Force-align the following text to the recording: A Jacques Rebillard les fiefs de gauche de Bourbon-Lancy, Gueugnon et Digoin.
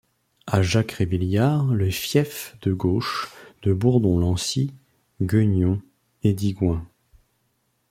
A 0.47 0.63
Jacques 0.63 0.93
Rebillard 0.93 1.75
les 1.75 1.91
fiefs 1.91 2.57
de 2.63 2.73
gauche 2.73 3.29
de 3.61 3.71
Bourbon-Lancy, 3.71 4.71
Gueugnon 5.21 5.79
et 6.23 6.33
Digoin. 6.33 6.89